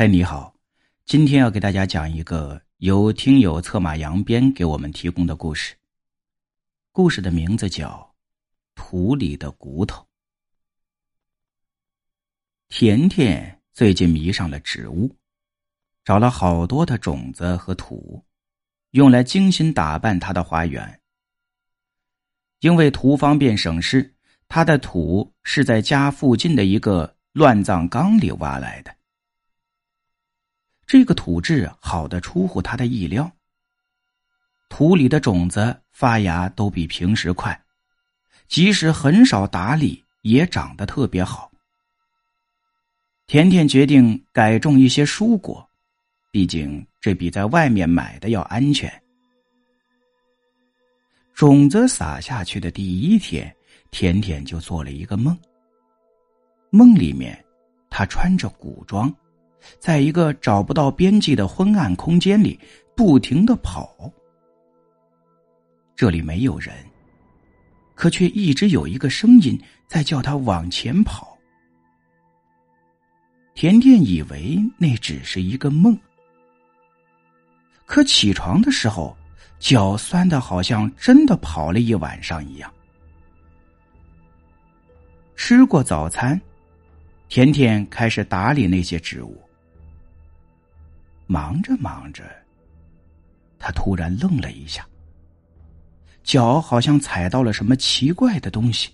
[0.00, 0.54] 嗨，你好，
[1.04, 5.76] 今天要给大家讲一个由听友策马扬鞭给我们提供的故事。
[6.90, 8.10] 故事的名字叫
[8.74, 10.02] 《土里的骨头》。
[12.70, 15.14] 甜甜最近迷上了植物，
[16.02, 18.24] 找了好多的种子和土，
[18.92, 21.02] 用来精心打扮她的花园。
[22.60, 24.14] 因为图方便省事，
[24.48, 28.96] 她的土是在家附近的一个乱葬岗里挖来的。
[30.90, 33.30] 这个土质好的出乎他的意料，
[34.68, 37.56] 土里的种子发芽都比平时快，
[38.48, 41.48] 即使很少打理，也长得特别好。
[43.28, 45.64] 甜甜决定改种一些蔬果，
[46.32, 48.92] 毕竟这比在外面买的要安全。
[51.34, 53.54] 种子撒下去的第一天，
[53.92, 55.38] 甜甜就做了一个梦。
[56.70, 57.44] 梦里面，
[57.88, 59.08] 她穿着古装。
[59.78, 62.58] 在一个找不到边际的昏暗空间里，
[62.96, 64.10] 不停的跑。
[65.94, 66.74] 这里没有人，
[67.94, 71.36] 可却一直有一个声音在叫他往前跑。
[73.54, 75.98] 甜甜以为那只是一个梦，
[77.84, 79.14] 可起床的时候，
[79.58, 82.72] 脚酸的好像真的跑了一晚上一样。
[85.36, 86.40] 吃过早餐，
[87.28, 89.38] 甜甜开始打理那些植物。
[91.30, 92.24] 忙着忙着，
[93.56, 94.84] 他突然愣了一下，
[96.24, 98.90] 脚好像踩到了什么奇怪的东西。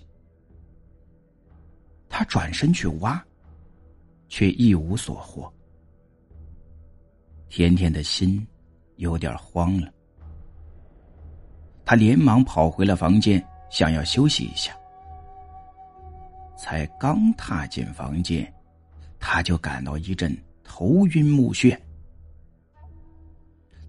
[2.07, 3.19] 他转身去挖，
[4.29, 5.51] 却一无所获。
[7.49, 8.45] 甜甜的心
[8.97, 9.91] 有点慌了，
[11.83, 14.77] 他连忙跑回了房间，想要休息一下。
[16.55, 18.53] 才刚踏进房间，
[19.17, 20.31] 他就感到一阵
[20.63, 21.75] 头晕目眩。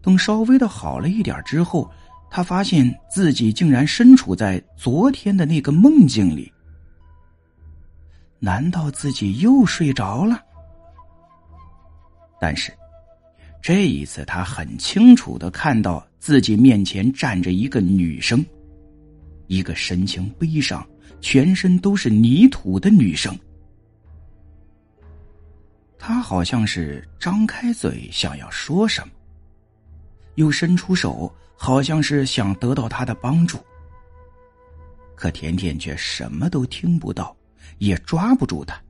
[0.03, 1.91] 等稍微的好了一点之后，
[2.31, 6.53] 他发现自己竟然身处在昨天的那个梦境里。
[8.39, 10.41] 难道自己又睡着了？
[12.41, 12.73] 但是，
[13.61, 18.45] 这一次他很清楚的看到自己面前站着一个女生，
[19.49, 20.87] 一个神情悲伤、
[21.21, 23.37] 全身都是泥土的女生。
[25.99, 29.13] 她好像是张开嘴想要说什么。
[30.39, 33.59] 又伸出手，好像是想得到他的帮助。
[35.17, 37.37] 可甜甜却什么都听不到，
[37.79, 38.81] 也抓不住他。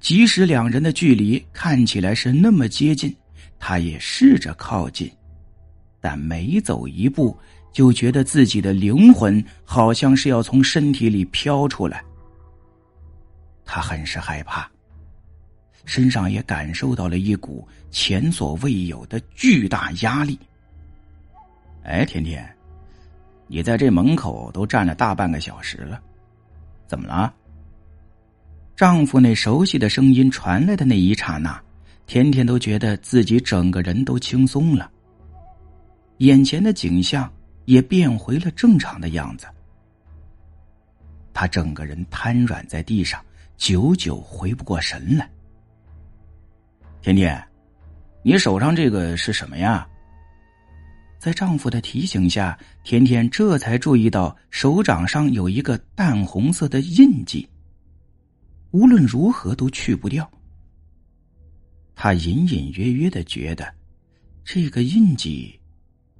[0.00, 3.14] 即使两人的距离看起来是那么接近，
[3.56, 5.08] 他也试着靠近，
[6.00, 7.38] 但每走一步，
[7.72, 12.04] 就觉得自己的灵魂好像是要从身体里飘出来。
[13.64, 14.68] 他很是害怕。
[15.86, 20.38] 身上也感受到了一股前所未有的巨大压力。
[21.84, 22.46] 哎，甜甜，
[23.46, 26.02] 你在这门口都站了大半个小时了，
[26.86, 27.32] 怎么了？
[28.74, 31.58] 丈夫那熟悉的声音传来的那一刹那，
[32.06, 34.90] 甜甜都觉得自己整个人都轻松了，
[36.18, 37.32] 眼前的景象
[37.64, 39.46] 也变回了正常的样子。
[41.32, 43.24] 她整个人瘫软在地上，
[43.56, 45.30] 久久回不过神来。
[47.06, 47.40] 甜甜，
[48.24, 49.86] 你手上这个是什么呀？
[51.20, 57.48] 在丈夫的提醒下，甜甜这才注意到手掌上有一个淡红色的印记，
[58.72, 60.28] 无论如何都去不掉。
[61.94, 63.72] 她隐隐约约的觉得，
[64.44, 65.56] 这个印记，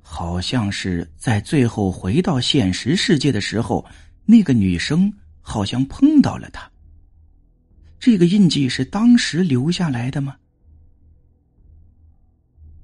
[0.00, 3.84] 好像是在最后回到现实世界的时候，
[4.24, 6.70] 那个女生好像碰到了他。
[7.98, 10.36] 这个印记是当时留下来的吗？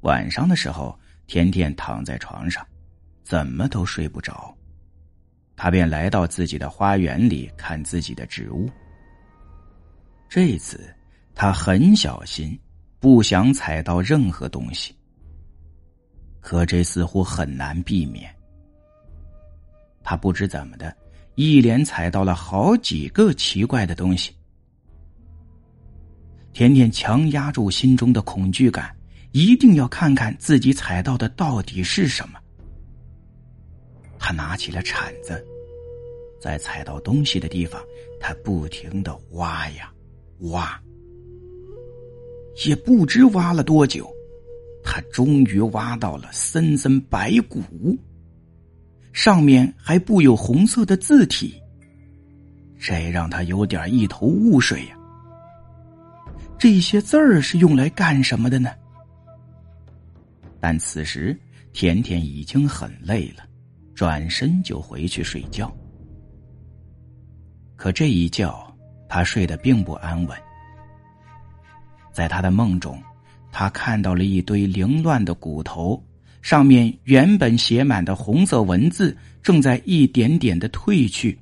[0.03, 0.97] 晚上的时候，
[1.27, 2.65] 甜甜躺在床上，
[3.25, 4.57] 怎么都睡不着。
[5.57, 8.69] 她便来到自己的花园里看自己的植物。
[10.29, 10.95] 这次，
[11.35, 12.59] 他很小心，
[12.99, 14.95] 不想踩到任何东西。
[16.41, 18.35] 可这似乎很难避免。
[20.03, 20.97] 他不知怎么的，
[21.37, 24.35] 一连踩到了好几个奇怪的东西。
[26.53, 28.95] 甜甜强压住心中的恐惧感。
[29.33, 32.39] 一定要看看自己踩到的到底是什么。
[34.19, 35.45] 他拿起了铲子，
[36.41, 37.83] 在踩到东西的地方，
[38.21, 39.91] 他不停的挖呀
[40.53, 40.81] 挖，
[42.67, 44.09] 也不知挖了多久，
[44.85, 47.63] 他终于挖到了森森白骨，
[49.13, 51.55] 上面还布有红色的字体，
[52.79, 54.97] 这让他有点一头雾水呀。
[56.59, 58.71] 这些字儿是用来干什么的呢？
[60.63, 61.37] 但此时
[61.73, 63.45] 甜甜已经很累了，
[63.97, 65.77] 转身就回去睡觉。
[67.75, 68.65] 可这一觉，
[69.09, 70.39] 他睡得并不安稳。
[72.13, 73.03] 在他的梦中，
[73.51, 76.01] 他看到了一堆凌乱的骨头，
[76.43, 81.37] 上面原本写满的红色文字正在一点点的褪去，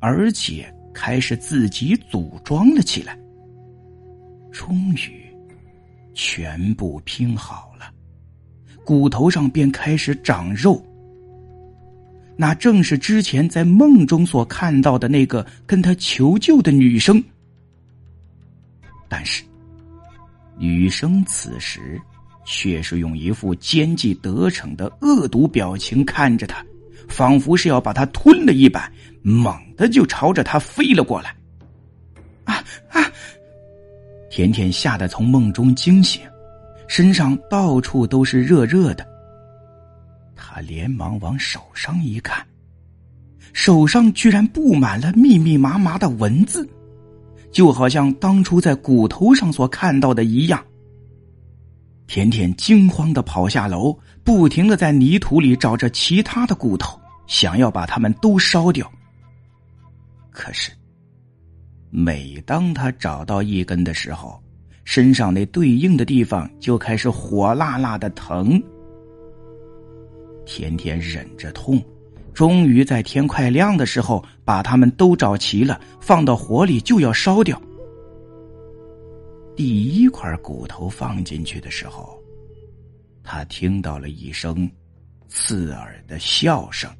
[0.00, 3.16] 而且开始自己组装了起来。
[4.50, 5.32] 终于，
[6.12, 7.72] 全部拼好，
[8.84, 10.82] 骨头上便开始长肉。
[12.36, 17.22] 那正是之前在梦中所看到的那个跟他求救的女生。
[19.08, 19.44] 但是，
[20.58, 22.00] 女生此时
[22.44, 26.64] 却是用一副奸计得逞的恶毒表情看着他，
[27.08, 28.90] 仿佛是要把他吞了一般，
[29.22, 31.36] 猛地就朝着他飞了过来。
[32.44, 33.00] 啊啊！
[34.28, 36.20] 甜甜吓得从梦中惊醒，
[36.96, 39.04] 身上到处都是热热的。
[40.36, 42.46] 他连忙往手上一看，
[43.52, 46.64] 手上居然布满了密密麻麻的文字，
[47.50, 50.64] 就好像当初在骨头上所看到的一样。
[52.06, 56.96] 甜甜惊慌的跑下楼，不停的在泥土里找着其他的骨头，
[57.26, 58.88] 想要把它们都烧掉。
[60.30, 60.70] 可是。
[61.90, 64.40] 每当他找到一根的时候，
[64.84, 68.62] 身上那对应的地方就开始火辣辣的疼。
[70.46, 71.82] 甜甜忍着痛，
[72.32, 77.60] 终于在天快亮的时候把它们都找齐了，放到火里就要烧掉。
[79.56, 82.18] 第一块骨头放进去的时候，
[83.22, 84.70] 他听到了一声
[85.28, 86.90] 刺耳的笑声。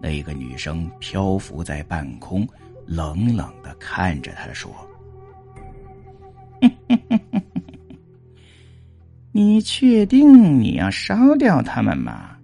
[0.00, 2.46] 那个女生漂浮在半空。
[2.84, 4.72] 冷冷的看着他说
[9.32, 12.36] ：“你确定你要烧掉他们吗？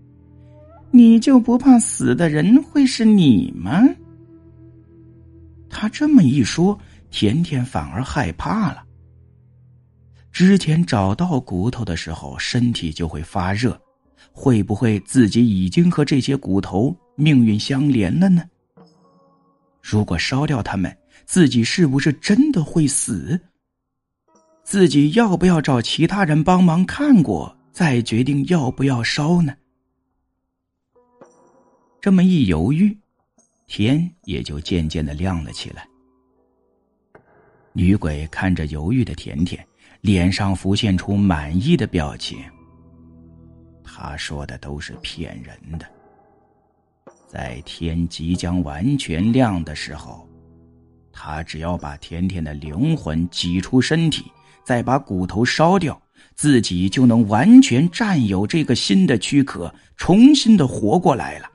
[0.90, 3.82] 你就不怕死的人会是你吗？”
[5.68, 6.78] 他这么一说，
[7.10, 8.82] 甜甜反而害怕了。
[10.32, 13.78] 之前找到骨头的时候，身体就会发热，
[14.32, 18.42] 会不会自己已经和这些骨头命运相连了呢？
[19.82, 20.94] 如果烧掉他们，
[21.26, 23.38] 自己是不是真的会死？
[24.68, 29.56] 自己要不要找其他人帮忙看过，再决定要不要烧呢？
[32.02, 32.94] 这么一犹豫，
[33.66, 35.88] 天也就渐渐的亮了起来。
[37.72, 39.66] 女鬼看着犹豫的甜甜，
[40.02, 42.38] 脸上浮现出满意的表情。
[43.82, 45.86] 他说的都是骗人的。
[47.26, 50.28] 在天即将完全亮的时候，
[51.10, 54.30] 他只要把甜甜的灵魂挤出身体，
[54.68, 55.98] 再把骨头烧掉，
[56.34, 61.48] 自己就能完全占有这个新的躯壳，重新的活过来了。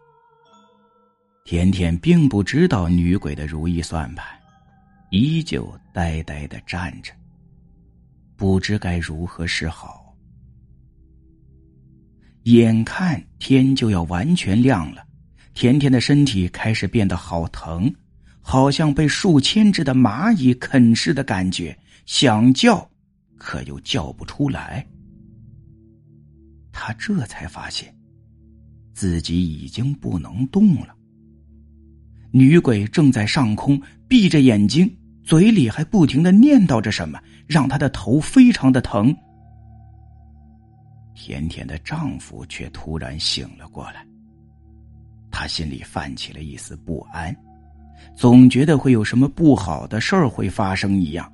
[1.46, 4.26] 甜甜并不知道女鬼的如意算盘，
[5.12, 7.14] 依旧呆呆的站着，
[8.36, 10.12] 不知该如何是好。
[12.46, 15.04] 眼看天就要完全亮了。
[15.54, 17.94] 甜甜的身体开始变得好疼，
[18.42, 21.78] 好像被数千只的蚂蚁啃噬的感觉，
[22.08, 22.90] 想叫，
[23.44, 24.88] 可又叫不出来。
[26.72, 27.94] 他这才发现，
[28.94, 30.96] 自己已经不能动了。
[32.32, 34.90] 女鬼正在上空闭着眼睛，
[35.24, 39.14] 嘴里还不停的念叨着什么，让她的头非常的疼。
[41.14, 44.08] 甜甜的丈夫却突然醒了过来。
[45.30, 47.36] 他心里泛起了一丝不安，
[48.16, 51.32] 总觉得会有什么不好的事儿会发生一样。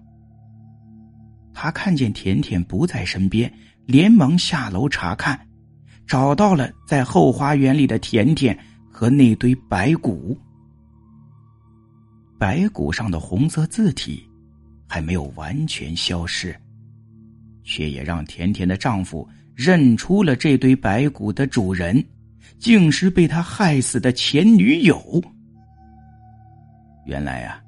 [1.53, 3.51] 他看见甜甜不在身边，
[3.85, 5.39] 连忙下楼查看，
[6.07, 8.57] 找到了在后花园里的甜甜
[8.91, 10.37] 和那堆白骨。
[12.37, 14.23] 白骨上的红色字体
[14.87, 16.55] 还没有完全消失，
[17.63, 22.03] 却也让甜甜的丈夫认出了这堆白骨的主人。
[22.57, 25.21] 竟是被他害死的前女友。
[27.05, 27.61] 原来啊，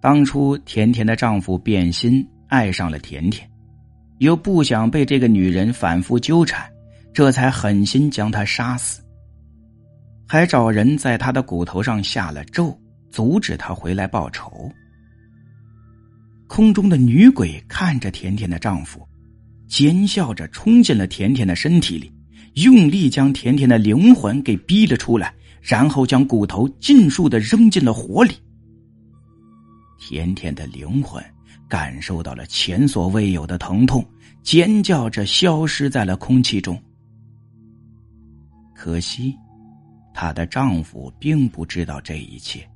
[0.00, 3.48] 当初甜甜的丈夫变心爱上了甜甜，
[4.18, 6.70] 又不想被这个女人反复纠缠，
[7.14, 9.00] 这才狠心将她杀死，
[10.26, 12.76] 还找人在她的骨头上下了咒，
[13.08, 14.70] 阻止她回来报仇。
[16.48, 19.08] 空中的女鬼看着甜甜的丈夫，
[19.68, 22.12] 奸笑着冲进了甜甜的身体里。
[22.54, 28.32] 用力将甜甜的灵魂给逼了出来，然后将骨头尽数的扔进了火里。
[30.00, 31.24] 甜甜的灵魂
[31.70, 34.04] 感受到了前所未有的疼痛，
[34.42, 36.76] 尖叫着消失在了空气中。
[38.74, 39.36] 可惜，
[40.12, 42.68] 她的丈夫并不知道这一切，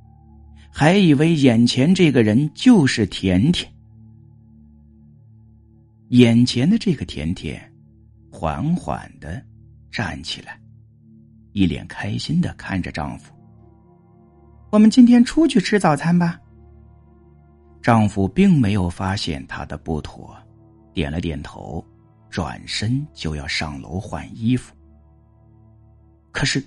[0.70, 3.68] 还以为眼前这个人就是甜甜。
[6.10, 7.60] 眼前的这个甜甜，
[8.30, 9.42] 缓缓的
[9.90, 10.60] 站起来，
[11.52, 13.32] 一脸开心的看着丈夫
[14.70, 16.38] ：“我们今天出去吃早餐吧。”
[17.84, 20.34] 丈夫并没有发现她的不妥，
[20.94, 21.84] 点了点头，
[22.30, 24.74] 转身就要上楼换衣服。
[26.32, 26.64] 可是，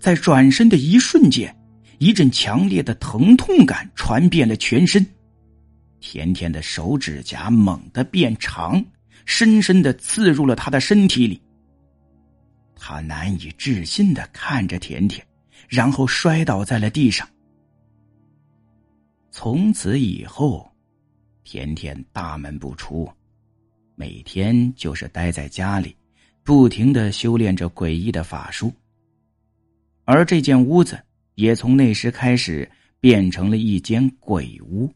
[0.00, 1.56] 在转身的一瞬间，
[1.98, 5.06] 一阵强烈的疼痛感传遍了全身。
[6.00, 8.84] 甜甜的手指甲猛地变长，
[9.26, 11.40] 深深的刺入了他的身体里。
[12.74, 15.24] 他难以置信的看着甜甜，
[15.68, 17.24] 然后摔倒在了地上。
[19.30, 20.68] 从此以后，
[21.44, 23.08] 甜甜大门不出，
[23.94, 25.96] 每天就是待在家里，
[26.42, 28.72] 不停的修炼着诡异的法术。
[30.04, 31.00] 而这间屋子
[31.36, 32.68] 也从那时开始
[32.98, 34.92] 变成了一间鬼屋。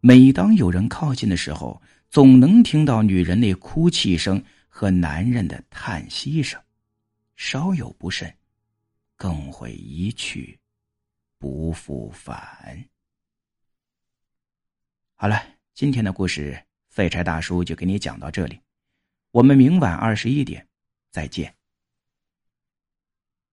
[0.00, 6.58] 每当有人靠近的时候，总能听到女人那哭泣声和男人的叹息声，
[7.36, 8.32] 稍有不慎，
[9.16, 10.58] 更会一去。
[11.38, 12.88] 不复返。
[15.14, 15.42] 好了，
[15.74, 18.60] 今天的故事，废柴大叔就给你讲到这里。
[19.32, 20.68] 我们明晚二十一点
[21.10, 21.57] 再见。